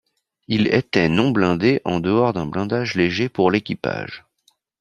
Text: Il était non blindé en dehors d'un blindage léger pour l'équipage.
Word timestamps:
Il 0.47 0.65
était 0.73 1.09
non 1.09 1.29
blindé 1.29 1.79
en 1.85 1.99
dehors 1.99 2.33
d'un 2.33 2.47
blindage 2.47 2.95
léger 2.95 3.29
pour 3.29 3.51
l'équipage. 3.51 4.25